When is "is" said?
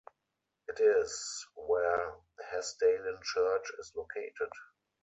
0.79-1.45, 3.77-3.91